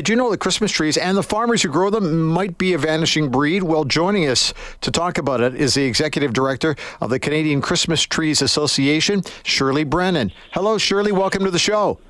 [0.00, 2.78] did you know that Christmas trees and the farmers who grow them might be a
[2.78, 3.62] vanishing breed?
[3.62, 8.00] Well, joining us to talk about it is the executive director of the Canadian Christmas
[8.00, 10.32] Trees Association, Shirley Brennan.
[10.52, 11.12] Hello, Shirley.
[11.12, 12.00] Welcome to the show.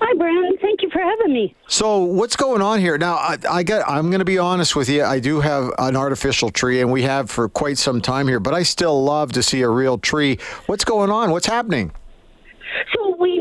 [0.00, 0.56] Hi, Brandon.
[0.62, 1.54] Thank you for having me.
[1.68, 3.16] So, what's going on here now?
[3.16, 3.86] I, I get.
[3.86, 5.04] I'm going to be honest with you.
[5.04, 8.40] I do have an artificial tree, and we have for quite some time here.
[8.40, 10.38] But I still love to see a real tree.
[10.64, 11.32] What's going on?
[11.32, 11.92] What's happening?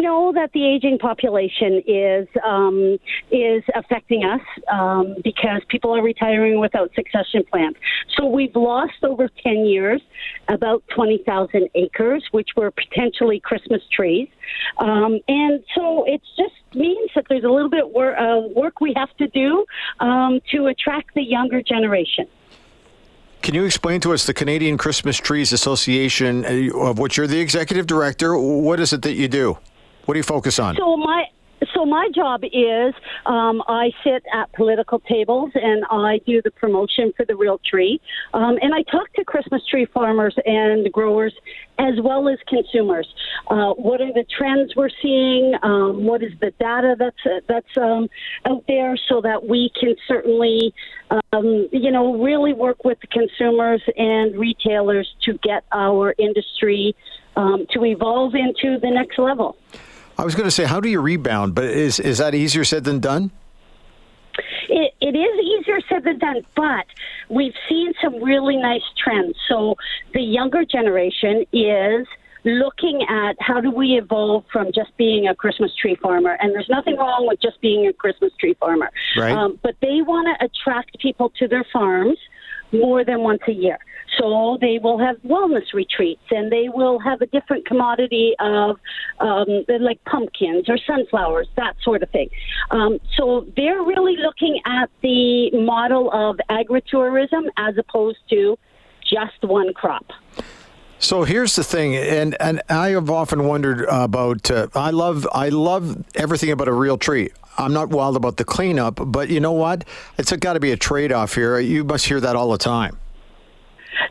[0.10, 2.98] Know that the aging population is um,
[3.32, 4.46] is affecting us
[4.80, 7.76] um, because people are retiring without succession plans.
[8.16, 10.02] So we've lost over ten years
[10.48, 14.30] about twenty thousand acres, which were potentially Christmas trees,
[14.80, 18.94] um, and so it just means that there's a little bit wor- uh, work we
[18.96, 19.64] have to do
[20.00, 22.26] um, to attract the younger generation.
[23.42, 27.40] Can you explain to us the Canadian Christmas Trees Association, uh, of which you're the
[27.40, 28.38] executive director?
[28.38, 29.58] What is it that you do?
[30.10, 30.76] What do you focus on?
[30.76, 31.26] So my
[31.76, 32.96] so my job is
[33.28, 38.02] um, I sit at political tables and I do the promotion for the real tree,
[38.34, 41.36] um, and I talk to Christmas tree farmers and growers
[41.78, 43.08] as well as consumers.
[43.52, 45.54] Uh, what are the trends we're seeing?
[45.62, 48.10] Um, what is the data that's that's um,
[48.46, 50.74] out there so that we can certainly,
[51.12, 56.96] um, you know, really work with the consumers and retailers to get our industry
[57.36, 59.56] um, to evolve into the next level.
[60.20, 61.56] I was going to say, how do you rebound?
[61.56, 63.32] But is is that easier said than done?
[64.68, 66.86] It, it is easier said than done, but
[67.30, 69.38] we've seen some really nice trends.
[69.48, 69.76] So
[70.14, 72.06] the younger generation is
[72.44, 76.70] looking at how do we evolve from just being a Christmas tree farmer, and there's
[76.70, 78.92] nothing wrong with just being a Christmas tree farmer.
[79.18, 79.32] Right.
[79.32, 82.18] Um, but they want to attract people to their farms
[82.72, 83.80] more than once a year.
[84.18, 88.78] So they will have wellness retreats and they will have a different commodity of
[89.20, 92.30] um, like pumpkins or sunflowers, that sort of thing.
[92.72, 98.58] Um, so they're really looking at the model of agritourism as opposed to
[99.02, 100.06] just one crop.
[101.02, 104.52] So here's the thing, and and I have often wondered about.
[104.52, 107.30] Uh, I love I love everything about a real tree.
[107.58, 109.86] I'm not wild about the cleanup, but you know what?
[110.18, 111.58] It's got to be a trade off here.
[111.60, 112.98] You must hear that all the time.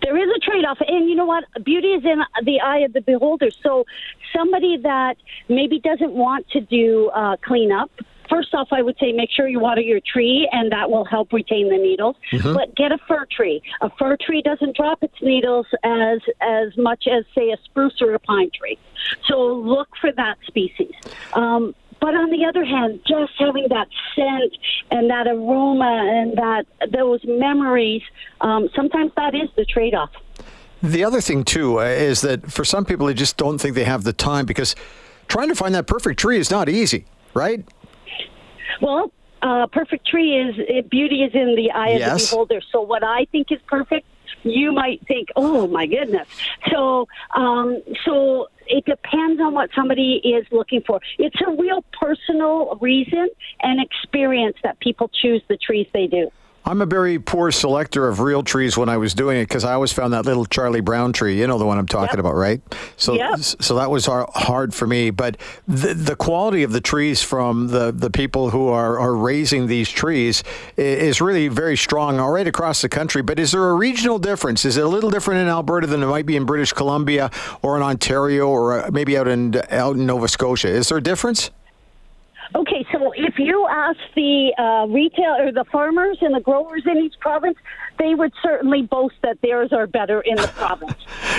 [0.03, 0.79] There is a trade off.
[0.87, 1.45] And you know what?
[1.65, 3.51] Beauty is in the eye of the beholder.
[3.63, 3.85] So
[4.35, 5.17] somebody that
[5.49, 7.91] maybe doesn't want to do uh, cleanup,
[8.29, 11.33] first off, I would say make sure you water your tree, and that will help
[11.33, 12.17] retain the needles.
[12.33, 12.55] Mm-hmm.
[12.55, 13.63] But get a fir tree.
[13.81, 18.15] A fir tree doesn't drop its needles as as much as say a spruce or
[18.15, 18.79] a pine tree.
[19.27, 20.93] So look for that species.
[21.33, 24.57] Um, but on the other hand, just having that scent
[24.91, 28.03] and that aroma and that those memories,
[28.41, 30.11] um, sometimes that is the trade-off.
[30.81, 33.85] The other thing too uh, is that for some people, they just don't think they
[33.85, 34.77] have the time because
[35.27, 37.65] trying to find that perfect tree is not easy, right?
[38.81, 39.13] Well,
[39.43, 42.13] uh, perfect tree is beauty is in the eye yes.
[42.13, 42.61] of the beholder.
[42.73, 44.07] So what I think is perfect,
[44.43, 46.27] you might think, oh my goodness.
[46.71, 51.01] So, um, so it depends on what somebody is looking for.
[51.19, 53.29] It's a real personal reason
[53.63, 56.31] and experience that people choose the trees they do.
[56.69, 59.73] I'm a very poor selector of real trees when I was doing it because I
[59.73, 61.41] always found that little Charlie Brown tree.
[61.41, 62.19] You know the one I'm talking yep.
[62.19, 62.61] about, right?
[62.99, 63.39] So, yep.
[63.39, 65.09] so that was hard for me.
[65.09, 69.67] But the, the quality of the trees from the, the people who are, are raising
[69.67, 70.45] these trees
[70.77, 73.23] is really very strong all right across the country.
[73.23, 74.67] But is there a regional difference?
[74.67, 77.31] Is it a little different in Alberta than it might be in British Columbia
[77.63, 80.69] or in Ontario or uh, maybe out in out in Nova Scotia?
[80.69, 81.51] Is there a difference?
[82.55, 86.99] Okay, so if you ask the uh, retail or the farmers and the growers in
[86.99, 87.59] each province,
[87.99, 90.95] they would certainly boast that theirs are better in the province.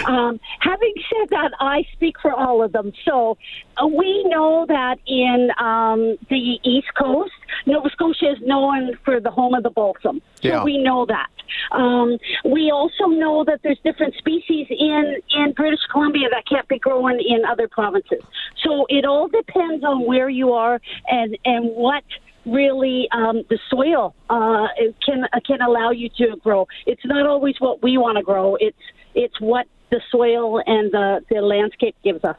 [0.05, 2.91] Um, having said that, I speak for all of them.
[3.05, 3.37] So
[3.77, 7.31] uh, we know that in um, the East Coast,
[7.65, 10.21] Nova Scotia is known for the home of the balsam.
[10.41, 10.63] So yeah.
[10.63, 11.29] we know that.
[11.71, 16.79] Um, we also know that there's different species in, in British Columbia that can't be
[16.79, 18.21] grown in other provinces.
[18.63, 22.03] So it all depends on where you are and, and what
[22.45, 24.67] really um, the soil uh,
[25.05, 26.67] can can allow you to grow.
[26.85, 28.55] It's not always what we want to grow.
[28.59, 28.77] It's
[29.15, 32.37] it's what the soil and the, the landscape gives us.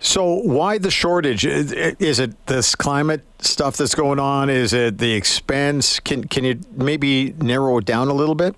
[0.00, 1.44] So, why the shortage?
[1.44, 4.48] Is it this climate stuff that's going on?
[4.48, 5.98] Is it the expense?
[5.98, 8.54] Can can you maybe narrow it down a little bit?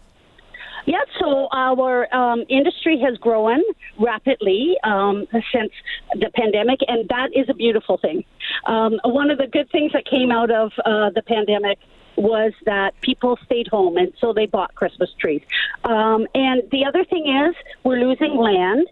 [0.86, 3.60] Yeah, so our um, industry has grown
[3.98, 5.72] rapidly um, since
[6.14, 8.24] the pandemic, and that is a beautiful thing.
[8.66, 11.78] Um, one of the good things that came out of uh, the pandemic
[12.16, 15.42] was that people stayed home, and so they bought Christmas trees.
[15.84, 17.54] Um, and the other thing is,
[17.84, 18.86] we're losing land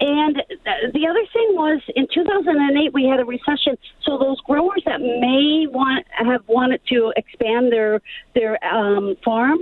[0.00, 0.42] and
[0.92, 5.66] the other thing was in 2008 we had a recession, so those growers that may
[5.70, 8.00] want have wanted to expand their
[8.34, 9.58] their um, farm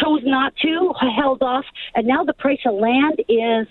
[0.00, 1.64] chose not to, held off,
[1.94, 3.66] and now the price of land is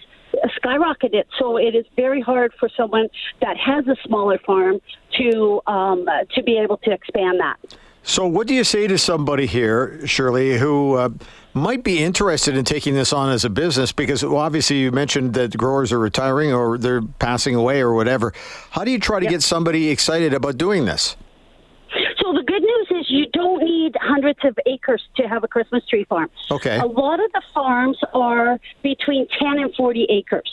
[0.61, 1.23] skyrocketed.
[1.39, 3.07] So it is very hard for someone
[3.41, 4.81] that has a smaller farm
[5.17, 7.57] to um, to be able to expand that.
[8.05, 11.09] So, what do you say to somebody here, Shirley, who uh,
[11.53, 13.93] might be interested in taking this on as a business?
[13.93, 18.33] Because well, obviously, you mentioned that growers are retiring or they're passing away or whatever.
[18.71, 19.31] How do you try to yep.
[19.31, 21.15] get somebody excited about doing this?
[22.21, 25.85] So, the good news is you don't need hundreds of acres to have a Christmas
[25.87, 26.29] tree farm.
[26.51, 26.77] Okay.
[26.79, 30.51] A lot of the farms are between 10 and 40 acres.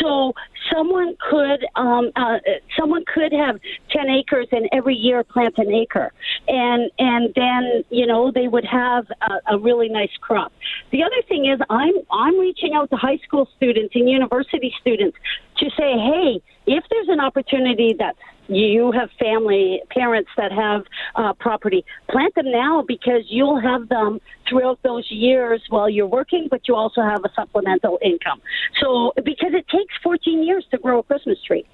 [0.00, 0.34] So
[0.72, 2.38] someone could um, uh,
[2.78, 6.12] someone could have ten acres and every year plant an acre,
[6.48, 10.52] and and then you know they would have a, a really nice crop.
[10.90, 15.16] The other thing is I'm I'm reaching out to high school students and university students
[15.58, 18.16] to say, hey, if there's an opportunity that
[18.48, 20.84] you have family, parents that have
[21.16, 21.84] uh, property.
[22.10, 26.74] Plant them now because you'll have them throughout those years while you're working, but you
[26.74, 28.40] also have a supplemental income.
[28.80, 31.66] So, because it takes 14 years to grow a Christmas tree.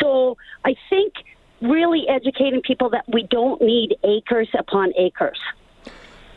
[0.00, 1.12] So, I think
[1.62, 5.38] really educating people that we don't need acres upon acres.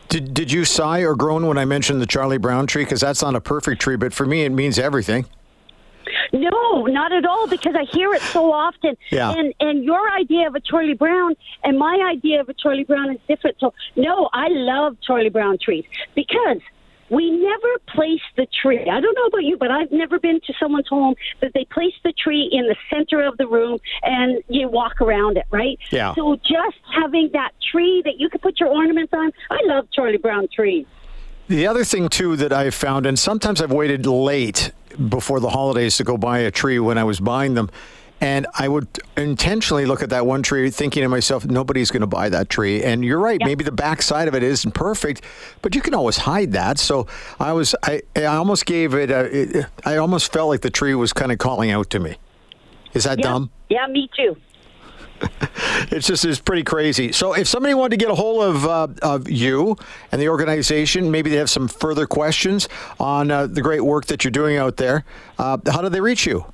[0.08, 2.84] Did, did you sigh or groan when I mentioned the Charlie Brown tree?
[2.84, 5.26] Because that's not a perfect tree, but for me, it means everything.
[6.32, 8.96] No, not at all, because I hear it so often.
[9.10, 9.32] Yeah.
[9.32, 11.34] And and your idea of a Charlie Brown
[11.64, 13.56] and my idea of a Charlie Brown is different.
[13.58, 15.84] So no, I love Charlie Brown trees
[16.14, 16.60] because
[17.10, 18.80] we never place the tree.
[18.90, 21.94] I don't know about you, but I've never been to someone's home that they place
[22.02, 25.78] the tree in the center of the room and you walk around it, right?
[25.90, 26.14] Yeah.
[26.14, 30.18] So just having that tree that you can put your ornaments on, I love Charlie
[30.18, 30.86] Brown trees.
[31.48, 34.72] The other thing too that I've found, and sometimes I've waited late
[35.08, 37.70] before the holidays to go buy a tree when I was buying them.
[38.20, 42.06] And I would intentionally look at that one tree, thinking to myself, nobody's going to
[42.06, 42.82] buy that tree.
[42.82, 43.46] And you're right, yep.
[43.46, 45.22] maybe the backside of it isn't perfect,
[45.60, 46.78] but you can always hide that.
[46.78, 47.06] So
[47.38, 50.94] I was, I, I almost gave it, a, it I almost felt like the tree
[50.94, 52.16] was kind of calling out to me.
[52.94, 53.24] Is that yep.
[53.24, 53.50] dumb?
[53.68, 54.36] Yeah, me too.
[55.90, 57.12] it's just it's pretty crazy.
[57.12, 59.76] So if somebody wanted to get a hold of uh, of you
[60.12, 62.68] and the organization, maybe they have some further questions
[63.00, 65.04] on uh, the great work that you're doing out there.
[65.38, 66.44] Uh, how do they reach you?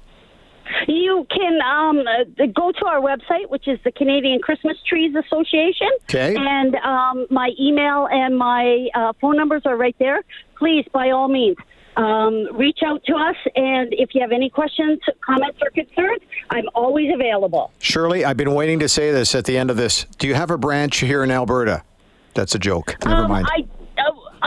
[1.03, 5.89] You can um, uh, go to our website, which is the Canadian Christmas Trees Association.
[6.05, 6.37] Okay.
[6.39, 10.21] And um, my email and my uh, phone numbers are right there.
[10.57, 11.57] Please, by all means,
[11.97, 13.35] um, reach out to us.
[13.57, 17.73] And if you have any questions, comments, or concerns, I'm always available.
[17.81, 20.07] Shirley, I've been waiting to say this at the end of this.
[20.19, 21.83] Do you have a branch here in Alberta?
[22.35, 22.95] That's a joke.
[23.05, 23.49] Never um, mind.
[23.51, 23.67] I,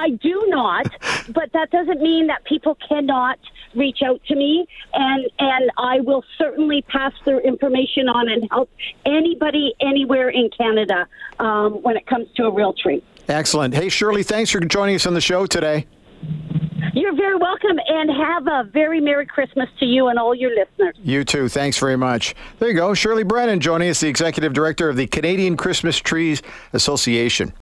[0.05, 0.85] I do not,
[1.29, 3.39] but that doesn't mean that people cannot
[3.73, 8.69] reach out to me, and and I will certainly pass their information on and help
[9.05, 11.07] anybody anywhere in Canada
[11.39, 13.03] um, when it comes to a real tree.
[13.27, 13.73] Excellent.
[13.73, 15.87] Hey, Shirley, thanks for joining us on the show today.
[16.93, 20.95] You're very welcome, and have a very Merry Christmas to you and all your listeners.
[21.03, 21.49] You too.
[21.49, 22.35] Thanks very much.
[22.59, 22.93] There you go.
[22.93, 26.43] Shirley Brennan joining us, the Executive Director of the Canadian Christmas Trees
[26.73, 27.53] Association.